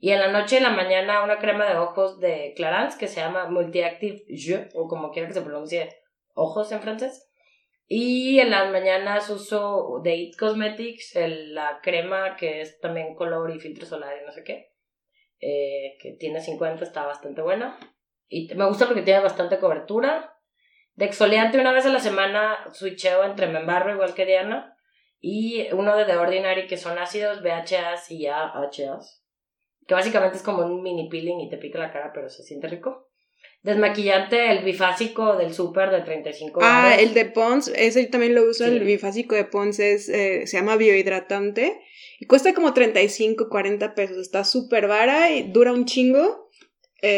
[0.00, 3.06] Y en la noche y en la mañana una crema de ojos de Clarins que
[3.06, 5.88] se llama Multi-Active Jeux, o como quiera que se pronuncie,
[6.34, 7.30] ojos en francés.
[7.86, 13.54] Y en las mañanas uso de It Cosmetics el- la crema que es también color
[13.54, 14.72] y filtro solar y no sé qué.
[15.38, 17.78] eh, que tiene 50, está bastante buena.
[18.26, 20.32] Y me gusta porque tiene bastante cobertura.
[20.94, 24.75] De exfoliante una vez a la semana switcheo entre Membarro igual que Diana.
[25.20, 29.22] Y uno de The Ordinary que son ácidos BHAs y AHAs.
[29.86, 32.68] Que básicamente es como un mini peeling y te pica la cara, pero se siente
[32.68, 33.08] rico.
[33.62, 38.44] Desmaquillante, el bifásico del super de 35 Ah, el de Pons, ese yo también lo
[38.48, 38.70] uso, Sí.
[38.70, 41.80] el bifásico de Pons es, eh, se llama biohidratante
[42.20, 46.45] y cuesta como 35, 40 pesos, está súper vara y dura un chingo,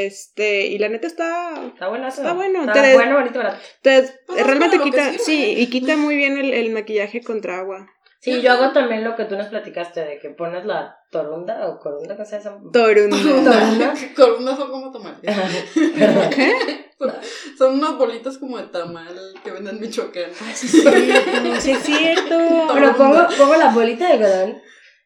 [0.07, 2.21] este, y la neta está, Está bueno eso.
[2.23, 3.59] Está bueno, Está te bueno, bonito, barato.
[3.83, 7.89] te- Pues es realmente quita, sí, y quita muy bien el, el maquillaje contra agua.
[8.21, 11.79] Sí, yo hago también lo que tú nos platicaste, de que pones la torunda o
[11.79, 12.61] corunda, ¿qué es eso?
[12.73, 13.17] Torunda.
[13.17, 13.95] Torunda.
[14.17, 15.21] Columnas son como tamales.
[15.97, 16.31] Perdón.
[16.99, 17.13] Son,
[17.57, 19.15] son unas bolitas como de tamal
[19.45, 20.33] que venden en Michoacán.
[20.53, 21.61] Sí, es cierto.
[21.61, 22.39] Sí, es cierto.
[22.75, 24.63] Pero pongo, pongo la bolita de algodón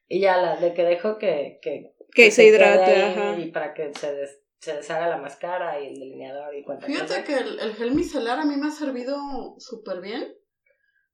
[0.08, 3.38] y ya la de que dejo que, que, Que se quede hidrate, ajá.
[3.38, 7.06] Y para que se, des- se deshaga la máscara y el delineador y cuanta Fíjate
[7.08, 7.24] cosa.
[7.24, 9.18] que el, el gel micelar a mí me ha servido
[9.58, 10.34] súper bien.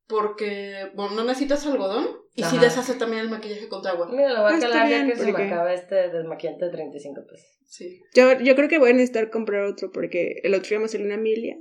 [0.07, 2.65] Porque, bueno, no necesitas algodón y sí Ajá.
[2.65, 4.09] deshace también el maquillaje contra agua.
[4.11, 7.27] Mira, lo voy a calar ya que se me porque- acaba este desmaquillante de 35
[7.27, 7.47] pesos.
[7.67, 8.01] Sí.
[8.15, 11.07] Yo, yo creo que voy a necesitar comprar otro porque el otro día me salió
[11.07, 11.59] una milia.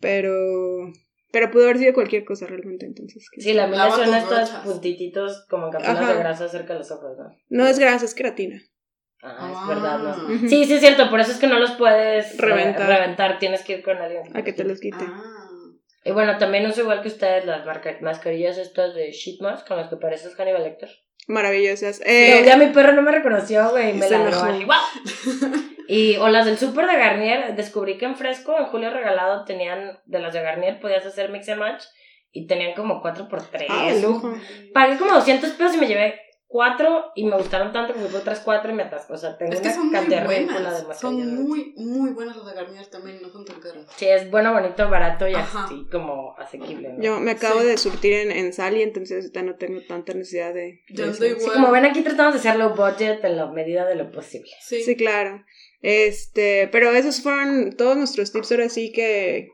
[0.00, 0.92] Pero.
[1.32, 3.26] Pero pudo haber sido cualquier cosa realmente, entonces.
[3.32, 3.40] ¿qué?
[3.40, 6.12] Sí, la mía Lava son estos puntititos como cápsulas Ajá.
[6.12, 7.34] de grasa cerca de los ojos, ¿no?
[7.48, 8.60] No es grasa, es queratina.
[9.22, 9.66] Ah, es Ah.
[9.68, 10.34] verdad, ¿no?
[10.34, 10.48] Ujú.
[10.48, 12.88] Sí, sí es cierto, por eso es que no los puedes eh, Reventar.
[12.88, 14.36] reventar, tienes que ir con alguien.
[14.36, 15.04] A que te los quite.
[15.04, 15.22] Ah.
[16.04, 17.64] Y bueno, también uso igual que ustedes las
[18.00, 20.90] mascarillas estas de sheet mask con las que pareces Hannibal Lecter.
[21.28, 22.00] Maravillosas.
[22.00, 24.80] Y Eh, mi perro no me reconoció, güey, y me así, ¡guau!
[25.88, 30.00] Y, o las del super de Garnier, descubrí que en fresco, en julio regalado, tenían,
[30.06, 31.84] de las de Garnier, podías hacer mix and match,
[32.32, 33.66] y tenían como 4x3.
[33.68, 34.34] ah, lujo.
[34.72, 36.21] Pagué como 200 pesos y me llevé
[36.52, 39.14] 4 y me gustaron tanto que me fui otras 4 y me atasco.
[39.14, 40.86] O sea, tengo Es que una son muy cantidad buenas.
[40.88, 43.86] de Son muy, muy buenas las de Garnier también, no son tan caras.
[43.96, 45.64] Sí, es bueno, bonito, barato y Ajá.
[45.64, 46.92] así como asequible.
[46.92, 47.02] ¿no?
[47.02, 47.66] Yo me acabo Sí.
[47.68, 50.82] de surtir en, en Sally, entonces ahorita no tengo tanta necesidad de.
[50.90, 51.24] Yo ando eso.
[51.24, 51.54] Sí, igual.
[51.54, 54.50] como ven aquí tratamos de hacer low budget en la medida de lo posible.
[54.60, 54.82] Sí.
[54.82, 55.42] Sí, claro.
[55.80, 59.48] Este, pero esos fueron todos nuestros tips ahora sí que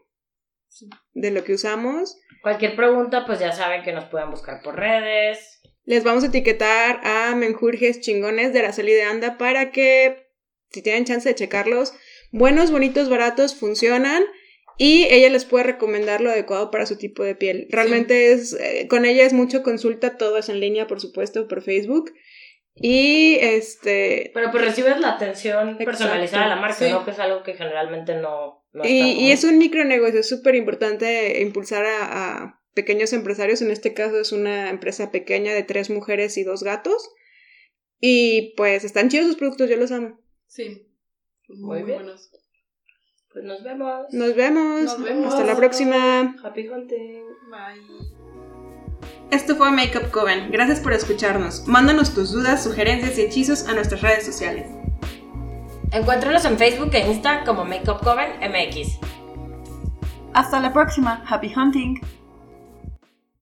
[1.15, 2.19] de lo que usamos.
[2.43, 5.61] Cualquier pregunta, pues ya saben que nos pueden buscar por redes.
[5.89, 10.29] Les vamos a etiquetar a menjurjes chingones de Araceli de Anda para que,
[10.71, 11.95] si tienen chance de checarlos,
[12.31, 14.23] buenos, bonitos, baratos, funcionan
[14.77, 17.69] y ella les puede recomendar lo adecuado para su tipo de piel.
[17.71, 21.63] Realmente es, eh, con ella es mucho consulta, todo es en línea, por supuesto, por
[21.63, 22.13] Facebook.
[22.75, 25.85] Y este, Pero pues recibes la atención Exacto.
[25.87, 26.91] personalizada de la marca, Sí.
[26.91, 27.03] ¿no?
[27.07, 32.43] Que es algo que generalmente no, y, es un micronegocio, es súper importante impulsar a,
[32.43, 33.61] a pequeños empresarios.
[33.61, 37.11] En este caso es una empresa pequeña de tres mujeres y dos gatos.
[38.01, 40.21] Y pues están chidos sus productos, yo los amo.
[40.47, 40.87] Sí.
[41.49, 41.99] Muy, bien.
[41.99, 42.31] buenos.
[43.33, 44.07] Pues nos vemos.
[44.13, 44.85] Nos vemos.
[44.85, 45.35] Nos vemos.
[45.35, 46.37] Hasta la próxima.
[46.45, 47.25] Happy hunting.
[47.51, 48.19] Bye.
[49.33, 50.53] Esto fue Makeup Coven.
[50.53, 51.67] Gracias por escucharnos.
[51.67, 54.69] Mándanos tus dudas, sugerencias y hechizos a nuestras redes sociales.
[55.91, 59.01] Encuéntranos en Facebook e Insta como Makeup Coven MX.
[60.33, 61.25] Hasta la próxima.
[61.29, 62.01] Happy hunting.